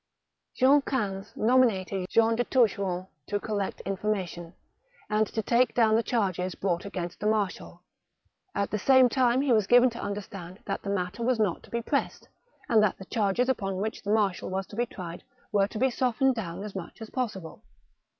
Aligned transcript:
John 0.55 0.81
V. 0.81 1.25
nominated 1.35 2.07
Jean 2.09 2.35
de 2.35 2.43
Toucheronde 2.43 3.05
to 3.27 3.39
collect 3.39 3.81
information, 3.81 4.55
and 5.11 5.27
to 5.27 5.43
take 5.43 5.75
down 5.75 5.93
the 5.95 6.01
charges 6.01 6.55
brought 6.55 6.85
against 6.85 7.19
the 7.19 7.27
marshal. 7.27 7.83
At 8.55 8.71
the 8.71 8.79
same 8.79 9.09
time 9.09 9.41
he 9.41 9.53
was 9.53 9.67
given 9.67 9.91
to 9.91 9.99
understand 10.01 10.57
that 10.65 10.81
the 10.81 10.89
matter 10.89 11.21
was 11.21 11.39
not 11.39 11.61
to 11.61 11.69
be 11.69 11.83
pressed, 11.83 12.27
and 12.67 12.81
that 12.81 12.97
the 12.97 13.05
charges 13.05 13.47
upon 13.47 13.75
which 13.77 14.01
the 14.01 14.09
marshal 14.09 14.49
was 14.49 14.65
to 14.65 14.75
be 14.75 14.87
tried 14.87 15.23
were 15.51 15.67
to 15.67 15.77
be 15.77 15.91
softened 15.91 16.33
down 16.33 16.63
as 16.63 16.73
much 16.73 16.99
as 16.99 17.11
possible. 17.11 17.61